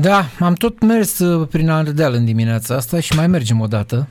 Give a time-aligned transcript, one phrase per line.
[0.00, 4.08] Da, am tot mers uh, prin Ardeal în dimineața asta și mai mergem o dată.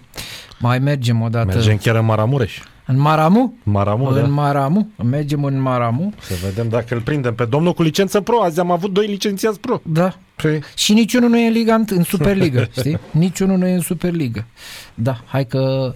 [0.59, 1.45] Mai mergem o dată.
[1.45, 2.59] Mergem chiar în Maramureș.
[2.85, 3.53] În Maramu?
[3.63, 4.27] Maramu, în da.
[4.27, 4.89] Maramu.
[5.04, 6.13] Mergem în Maramu.
[6.19, 8.41] Să vedem dacă îl prindem pe domnul cu licență pro.
[8.41, 9.81] Azi am avut doi licențiați pro.
[9.83, 10.17] Da.
[10.35, 13.00] Păi, Și niciunul nu e în Liga, în Superliga, știi?
[13.12, 14.46] Niciunul nu e în Superliga.
[14.94, 15.94] Da, hai că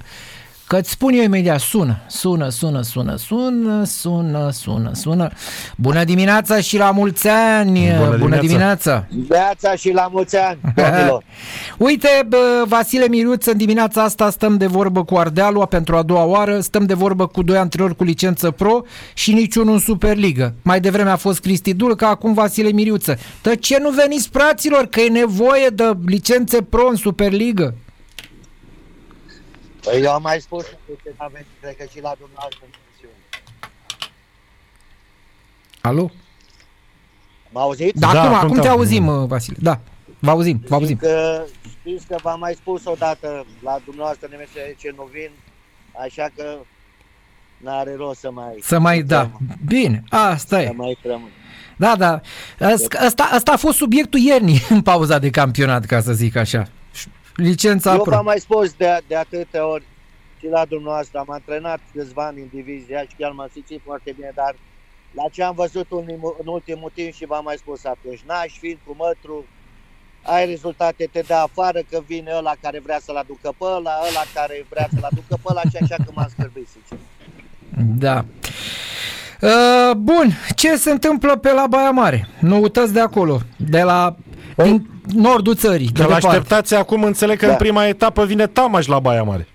[0.67, 5.29] Că îți spun eu imediat, sună, sună, sună, sună, sună, sună, sună, sună.
[5.75, 7.79] Bună dimineața și la mulți ani!
[7.97, 9.05] Bună Bună dimineața!
[9.09, 9.35] dimineața!
[9.35, 11.23] Viața și la mulți ani, domnilor.
[11.77, 16.23] Uite, bă, Vasile Miruț, în dimineața asta stăm de vorbă cu Ardealul pentru a doua
[16.23, 18.81] oară, stăm de vorbă cu doi antrenori cu licență pro
[19.13, 20.53] și niciunul în Superliga.
[20.61, 23.17] Mai devreme a fost Cristi Dulca, acum Vasile Miriuță.
[23.41, 27.73] Dar ce nu veniți, fraților, că e nevoie de licențe pro în Superliga?
[29.83, 30.63] Păi eu am mai spus
[31.03, 33.13] că n-am venit, cred că și la dumneavoastră în emisiune.
[35.81, 36.11] Alo?
[37.49, 37.99] Mă auziți?
[37.99, 39.57] Da, Da, acum, acum acum te te auzim, uh, Vasile.
[39.59, 39.79] Da,
[40.19, 40.97] vă auzim, vă auzim.
[40.97, 41.43] Că
[41.79, 45.29] știți că v-am mai spus odată la dumneavoastră în emisiune ce nu vin,
[46.05, 46.57] așa că
[47.57, 48.55] n-are rost să mai...
[48.61, 49.31] Să mai, da.
[49.65, 50.73] Bine, asta Să e.
[50.75, 51.29] mai rămân.
[51.77, 52.21] Da, da.
[52.59, 56.67] Asta, asta, asta a fost subiectul iernii în pauza de campionat, ca să zic așa.
[57.37, 58.11] Licența Eu pro.
[58.11, 59.83] v-am mai spus de, de atâtea ori
[60.39, 61.19] și la dumneavoastră.
[61.19, 64.55] Am antrenat câțiva ani în divizia și chiar m-am simțit foarte bine, dar
[65.11, 66.05] la ce am văzut în,
[66.41, 69.45] în ultimul timp și v-am mai spus atunci, n-aș fi cu mătru,
[70.23, 74.23] ai rezultate, te dă afară, că vine ăla care vrea să-l aducă pe ăla, ăla
[74.33, 76.97] care vrea să-l aducă pe ăla și așa că m-am scârbit, sincer.
[77.97, 78.25] Da.
[79.41, 82.27] Uh, bun, ce se întâmplă pe la Baia Mare?
[82.39, 84.15] Noutăți de acolo, de la
[84.55, 86.27] din nordul țării, de de la departe.
[86.27, 87.51] așteptați acum înțeleg că Da.
[87.51, 89.47] în prima etapă vine Tamaș la Baia Mare.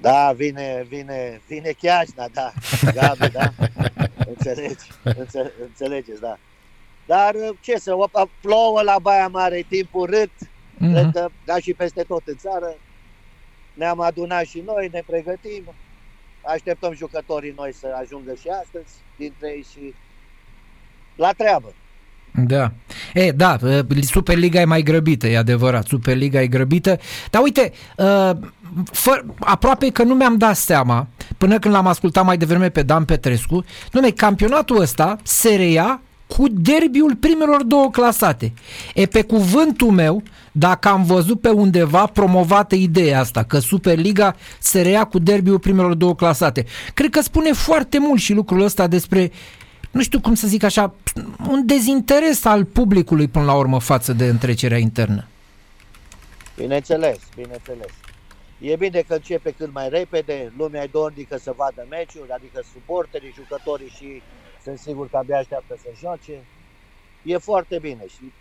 [0.00, 2.52] Da, vine, vine, vine Chiajna, da,
[2.94, 3.52] Gabi, da,
[4.26, 6.38] înțelegi, înțe- înțelegeți, da.
[7.06, 10.30] Dar ce să, o- plouă la Baia Mare, timp urât,
[10.80, 10.92] Mhm.
[10.92, 12.74] Cred că, da, și peste tot în țară,
[13.74, 15.62] ne-am adunat și noi, ne pregătim,
[16.42, 19.94] așteptăm jucătorii noi să ajungă și astăzi, dintre ei și
[21.16, 21.72] la treabă.
[22.46, 22.72] Da.
[23.14, 25.86] E, da, uh, Superliga e mai grăbită, e adevărat.
[25.86, 26.98] Superliga e grăbită.
[27.30, 28.30] Dar uite, uh,
[28.92, 31.06] fă, aproape că nu mi-am dat seama,
[31.38, 36.44] până când l-am ascultat mai devreme pe Dan Petrescu, nume, campionatul ăsta se reia cu
[36.48, 38.52] derbiul primelor două clasate.
[38.94, 40.22] E pe cuvântul meu,
[40.52, 45.94] dacă am văzut pe undeva promovată ideea asta, că Superliga se reia cu derbiul primelor
[45.94, 46.64] două clasate.
[46.94, 49.30] Cred că spune foarte mult și lucrul ăsta despre
[49.90, 50.94] nu știu cum să zic așa,
[51.48, 55.26] un dezinteres al publicului până la urmă față de întrecerea internă.
[56.56, 57.90] Bineînțeles, bineînțeles.
[58.60, 63.34] E bine că începe cât mai repede, lumea e dornică să vadă meciuri, adică suporterii,
[63.36, 64.22] jucătorii și
[64.62, 66.44] sunt sigur că abia așteaptă să joace.
[67.22, 68.32] E foarte bine și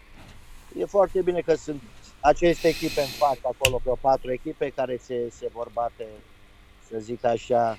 [0.79, 1.81] e foarte bine că sunt
[2.19, 6.05] aceste echipe în față acolo, pe patru echipe care se, se vor bate,
[6.89, 7.77] să zic așa,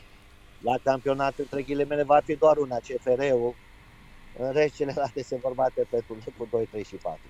[0.61, 3.55] la campionat între ghilimele va fi doar una, CFR-ul,
[4.39, 6.03] în rest celelalte se vor bate pe
[6.37, 7.21] cu 2, 3 și 4.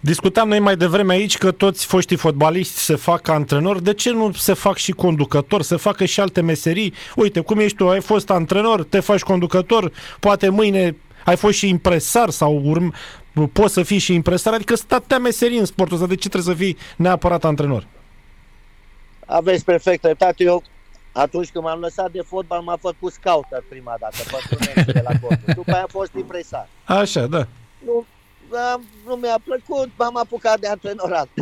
[0.00, 3.82] Discutam noi mai devreme aici că toți foștii fotbaliști se fac antrenori.
[3.82, 5.64] De ce nu se fac și conducători?
[5.64, 6.94] Se facă și alte meserii?
[7.16, 11.68] Uite, cum ești tu, ai fost antrenor, te faci conducător, poate mâine ai fost și
[11.68, 12.94] impresar sau urm,
[13.52, 16.54] poți să fii și impresar, adică sunt atâtea meserii în sportul ăsta, de ce trebuie
[16.54, 17.86] să fii neapărat antrenor?
[19.26, 20.44] Aveți perfect dreptate.
[20.44, 20.62] Eu,
[21.16, 25.52] atunci când m-am lăsat de fotbal, m-a făcut scouter prima dată, pentru meciurile la corpul.
[25.54, 26.68] După aia am fost impresar.
[26.84, 27.46] Așa, da.
[27.84, 28.06] Nu,
[28.50, 31.28] da, nu mi-a plăcut, m-am apucat de antrenorat.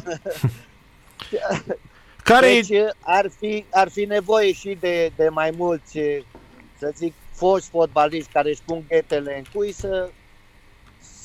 [2.22, 2.90] Care Deci e...
[3.00, 5.98] ar fi, ar fi nevoie și de, de mai mulți,
[6.78, 10.10] să zic, foști fotbaliști care își pun ghetele în cui să,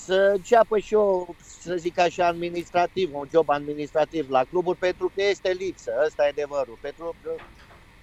[0.06, 5.24] să înceapă și eu, să zic așa, administrativ, un job administrativ la cluburi, pentru că
[5.24, 6.78] este lipsă, ăsta e adevărul.
[6.82, 7.32] Pentru că,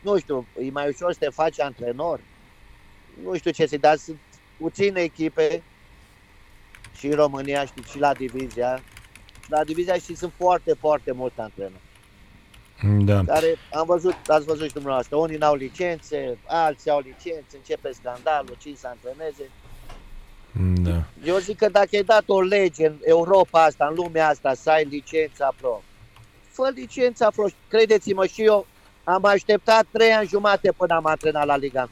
[0.07, 2.21] nu știu, e mai ușor să te faci antrenor.
[3.23, 4.19] Nu știu ce să dar sunt
[4.59, 5.63] puține echipe
[6.97, 8.83] și în România, știu, și la divizia.
[9.49, 11.85] La divizia și sunt foarte, foarte mulți antrenori
[13.05, 13.25] Da.
[13.25, 18.57] care am văzut, ați văzut și dumneavoastră, unii n-au licențe, alții au licențe, începe scandalul,
[18.59, 19.51] cine să antreneze.
[20.83, 21.05] da.
[21.25, 24.71] Eu zic că dacă ai dat o lege în Europa asta, în lumea asta, să
[24.71, 25.83] ai licența pro,
[26.51, 27.47] fă licența pro.
[27.69, 28.67] Credeți-mă și eu,
[29.09, 31.89] am așteptat trei ani jumate până am antrenat la Liga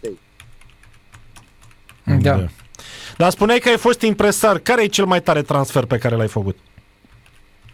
[2.04, 2.18] 1.
[2.20, 2.44] Da.
[3.16, 4.58] Dar spuneai că ai fost impresar.
[4.58, 6.58] Care e cel mai tare transfer pe care l-ai făcut?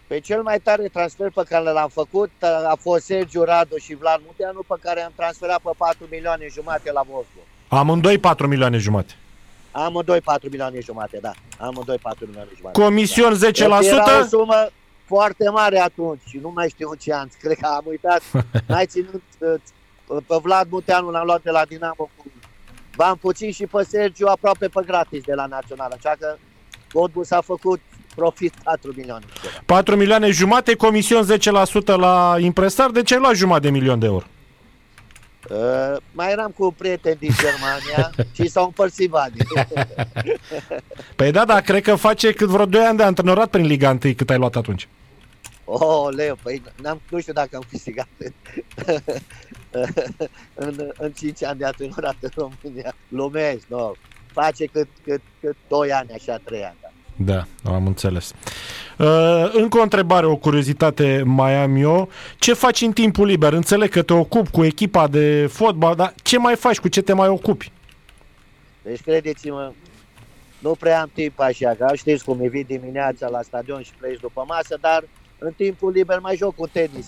[0.07, 2.31] Pe cel mai tare transfer pe care l-am făcut
[2.69, 6.91] a fost Sergiu Radu și Vlad Muteanu, pe care am transferat pe 4 milioane jumate
[6.91, 7.45] la Wolfsburg.
[7.67, 9.13] Amândoi 4 milioane jumate.
[9.71, 11.31] Amândoi 4 milioane jumate, da.
[11.57, 12.81] Amândoi 4 milioane jumate.
[12.81, 13.47] Comision Da.
[13.55, 14.27] Era o 10%?
[14.27, 14.69] sumă
[15.15, 17.27] foarte mare atunci și nu mai știu în ce an.
[17.39, 18.21] Cred că am uitat.
[18.67, 19.53] N-ai ținut uh,
[20.27, 22.25] pe Vlad Muteanu l-am luat de la Dinamo cu
[22.95, 25.91] bani puțin și pe Sergiu aproape pe gratis de la Național.
[25.97, 26.35] Așa că
[26.93, 27.79] Godbus a făcut
[28.15, 29.25] profit 4 milioane.
[29.65, 31.27] 4 milioane jumate, comision
[31.83, 34.25] 10% la impresar, deci ai luat jumătate de milion de euro.
[35.49, 39.41] Uh, mai eram cu prieteni din Germania și s-au împărțit banii.
[41.15, 44.13] Păi da, dar cred că face cât vreo 2 ani de antrenorat prin Liga 1
[44.15, 44.87] cât ai luat atunci.
[45.73, 48.07] Oh, leu, păi n-am, nu știu dacă am câștigat
[50.53, 52.95] în, în 5 ani de antrenorat în România.
[53.07, 53.95] Lumesc, nu.
[54.31, 56.75] Face cât, cât, cât 2 ani, așa, 3 ani.
[56.81, 56.87] Da.
[57.25, 58.33] Da, am înțeles.
[58.97, 62.09] Uh, încă o întrebare, o curiozitate mai am eu.
[62.39, 63.53] Ce faci în timpul liber?
[63.53, 66.79] Înțeleg că te ocupi cu echipa de fotbal, dar ce mai faci?
[66.79, 67.71] Cu ce te mai ocupi?
[68.81, 69.71] Deci credeți-mă,
[70.59, 74.19] nu prea am timp așa, că știți cum e vii dimineața la stadion și pleci
[74.19, 75.03] după masă, dar
[75.43, 77.07] în timpul liber mai joc cu tenis,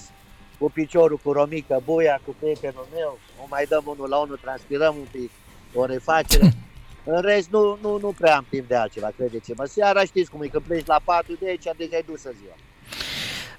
[0.59, 4.95] cu piciorul, cu Romică, Buia, cu prietenul meu, o mai dăm unul la unul, transpirăm
[4.95, 5.31] un pic,
[5.73, 6.53] o refacere.
[7.05, 9.65] În rest, nu, nu, nu prea am timp de altceva, credeți-mă.
[9.65, 12.55] Seara știți cum e, când pleci la 4 de aici, deja ai dusă ziua.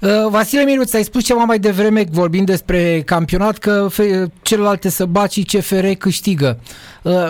[0.04, 5.04] Uh, Vasile Miruț, ai spus ceva mai devreme vorbind despre campionat că fe- celelalte să
[5.04, 6.58] bat și CFR câștigă.
[7.02, 7.28] Uh,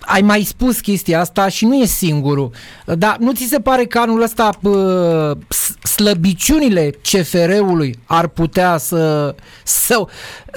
[0.00, 2.50] ai mai spus chestia asta și nu e singurul.
[2.86, 8.76] Uh, dar nu ți se pare că anul ăsta uh, s- slăbiciunile CFR-ului ar putea
[8.76, 9.34] să,
[9.64, 10.04] să,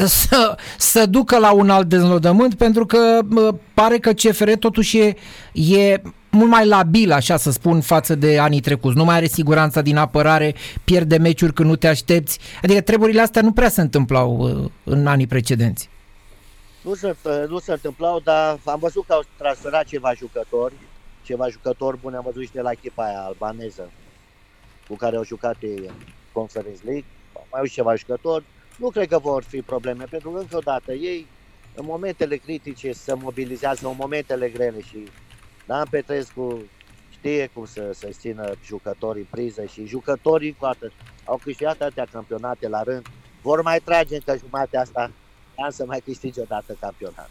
[0.06, 2.56] să, să ducă la un alt deznodământ?
[2.56, 5.16] Pentru că uh, pare că CFR totuși e,
[5.54, 6.02] e
[6.38, 8.98] mult mai labil, așa să spun, față de anii trecuți.
[8.98, 12.40] Nu mai are siguranța din apărare, pierde meciuri când nu te aștepți.
[12.64, 15.90] Adică treburile astea nu prea se întâmplau uh, în anii precedenți.
[16.82, 17.16] Nu se,
[17.48, 20.74] nu se întâmplau, dar am văzut că au transferat ceva jucători,
[21.24, 23.92] ceva jucători buni, am văzut și de la echipa aia albaneză
[24.88, 25.94] cu care au jucat ei în
[26.32, 28.44] Conference League, mai au și ceva jucători.
[28.78, 31.28] Nu cred că vor fi probleme, pentru că încă o dată ei
[31.76, 35.08] în momentele critice se mobilizează, în momentele grele și
[35.68, 36.62] Dan Petrescu
[37.10, 40.92] știe cum să, să țină jucătorii în priză și jucătorii cu atât
[41.26, 43.06] au câștigat atâtea campionate la rând,
[43.42, 45.12] vor mai trage încă jumatea asta
[45.56, 47.30] an să mai câștige odată campionat.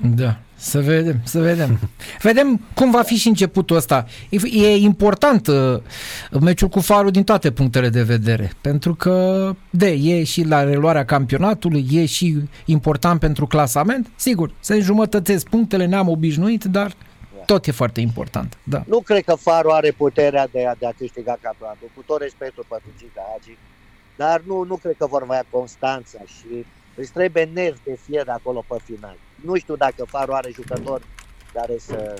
[0.00, 1.78] Da, să vedem, să vedem.
[2.22, 4.06] Vedem cum va fi și începutul ăsta.
[4.30, 5.80] E, e important uh,
[6.40, 11.04] meciul cu Farul din toate punctele de vedere, pentru că, de, e și la reluarea
[11.04, 14.10] campionatului, e și important pentru clasament.
[14.16, 16.94] Sigur, se înjumătățesc punctele, ne-am obișnuit, dar
[17.46, 18.56] tot e foarte important.
[18.62, 18.82] Da.
[18.86, 22.64] Nu cred că Faro are puterea de a, de a câștiga campionatul, cu tot respectul
[22.68, 23.56] pentru Giga Hagi,
[24.16, 28.28] dar nu, nu cred că vor mai avea constanța și îți trebuie nervi de fier
[28.28, 29.16] acolo pe final.
[29.44, 31.02] Nu știu dacă Faro are jucători
[31.52, 32.14] care să,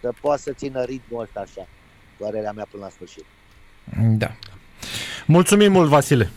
[0.00, 1.66] să poată să țină ritmul ăsta așa,
[2.18, 3.24] părerea mea până la sfârșit.
[4.18, 4.36] Da.
[5.26, 6.30] Mulțumim mult, Vasile.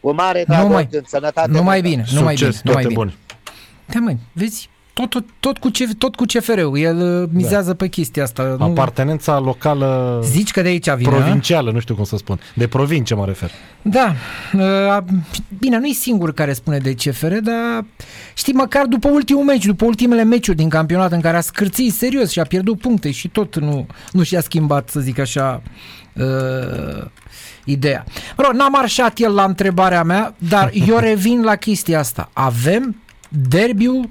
[0.00, 1.50] Cu mare drag, Numai- în sănătate.
[1.50, 1.88] Numai multă.
[1.88, 2.94] bine, numai bine, Succes, numai toate bine.
[2.94, 3.14] bune.
[3.86, 7.88] Da, măi, vezi, tot, tot, tot, cu, ce, tot cu CFR-ul, el uh, mizează pe
[7.88, 8.56] chestia asta.
[8.58, 8.64] Nu...
[8.64, 11.12] Apartenența locală Zici că de aici vine, a?
[11.12, 12.40] provincială, nu știu cum să spun.
[12.54, 13.50] De provincie mă refer.
[13.82, 14.14] Da,
[14.54, 15.02] uh,
[15.58, 17.84] bine, nu e singur care spune de CFR, dar
[18.34, 22.30] știi, măcar după ultimul meci, după ultimele meciuri din campionat în care a scârțit serios
[22.30, 25.62] și a pierdut puncte și tot nu, nu și-a schimbat, să zic așa,
[26.12, 27.04] uh,
[27.64, 28.04] ideea.
[28.36, 32.30] Mă rog, n-am marșat el la întrebarea mea, dar eu revin la chestia asta.
[32.32, 32.96] Avem
[33.28, 34.08] derbiul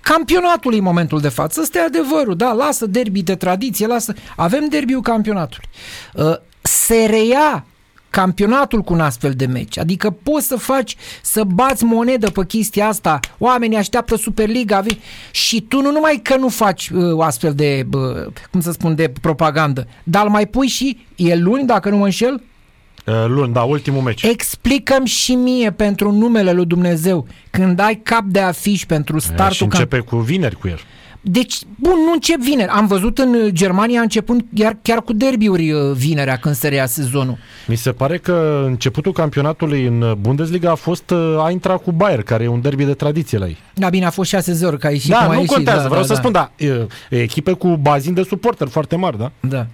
[0.00, 1.60] campionatului în momentul de față.
[1.60, 4.14] Ăsta e adevărul, da, lasă derby de tradiție, lasă...
[4.36, 5.68] Avem derbiul campionatului.
[6.14, 7.64] Uh, se reia
[8.10, 9.78] campionatul cu un astfel de meci.
[9.78, 15.60] Adică poți să faci, să bați monedă pe chestia asta, oamenii așteaptă Superliga vi- și
[15.60, 19.12] tu nu numai că nu faci uh, o astfel de, uh, cum să spun, de
[19.20, 22.40] propagandă, dar îl mai pui și, e luni, dacă nu mă înșel, Uh,
[23.26, 24.22] Luni, da, ultimul meci.
[24.22, 29.28] explicăm și mie pentru numele lui Dumnezeu, când ai cap de afiș pentru Uh, și
[29.28, 30.78] startul camp- începe cu vineri cu el.
[31.20, 32.68] deci, bun, nu încep vineri.
[32.70, 36.86] Am văzut în uh, Germania începând chiar, chiar cu derbiuri uh, vinerea când se reia
[36.86, 37.36] sezonul.
[37.66, 42.44] Mi se pare că începutul campionatului în Bundesliga a fost uh, Eintracht cu Bayern, care
[42.44, 43.56] e un derby de tradiție la ei.
[43.74, 45.80] Da, bine, a fost 6 0 ca a ieșit da, cum a nu ieșit, contează,
[45.82, 46.18] da, vreau da, să da.
[46.18, 49.30] spun, da, e, e echipe cu bazin de suporteri foarte mari, da?
[49.40, 49.66] Da.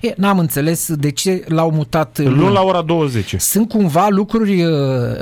[0.00, 3.34] E, n-am înțeles de ce l-au mutat uh, Luni la ora 20.
[3.38, 4.72] Sunt cumva lucruri uh,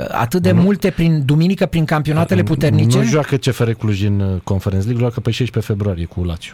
[0.07, 2.97] atât de multe prin duminică, prin campionatele puternice?
[2.97, 6.53] Nu joacă CFR Cluj în uh, Conference League, joacă pe 16 februarie cu Lazio.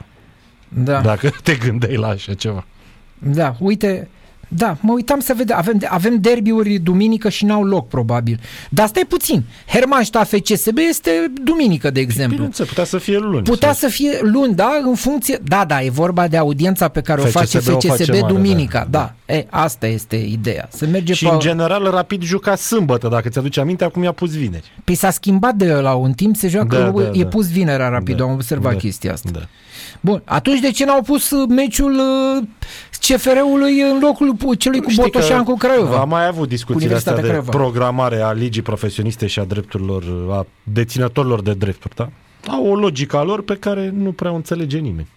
[0.70, 1.01] Da.
[1.01, 2.65] Dacă te gândeai la așa ceva.
[3.18, 4.08] Da, uite,
[4.51, 5.58] Da, mă uitam să vedem.
[5.58, 8.39] Avem, avem derbiuri duminică și n-au loc, probabil.
[8.70, 9.44] Dar stai puțin.
[9.68, 12.36] Hermannstadt FCSB este duminică, de exemplu.
[12.36, 13.44] Bineînțeles, putea să fie luni.
[13.44, 15.39] Putea să fie luni, da, în funcție...
[15.44, 18.34] Da, da, e vorba de audiența pe care FCSB o face o face FCSB mare,
[18.34, 18.88] duminica.
[18.89, 19.34] da, Da, da.
[19.34, 20.68] E, asta este ideea.
[20.72, 21.29] Să merge Și pe...
[21.34, 24.72] în general Rapid juca sâmbătă, dacă ți-aduce aminte, acum i-a pus vineri.
[24.84, 27.27] Păi s-a schimbat de la un timp, se joacă, Da, da, e da.
[27.27, 29.29] pus vinerea rapid, Da, am observat da, chestia asta.
[29.34, 29.39] Da.
[30.01, 31.94] Bun, atunci de ce n-au pus uh, meciul
[32.38, 32.44] uh,
[33.00, 35.98] CFR-ului în locul pu- celui cu Știi Botoșan că cu Craiova?
[35.98, 37.70] Am mai avut discuțiile astea de Universitatea Craiova.
[37.70, 42.10] programare a ligii profesioniste și a drepturilor, a deținătorilor de drepturi, da?
[42.48, 45.08] Au o logică a lor pe care nu prea o înțelege nimeni.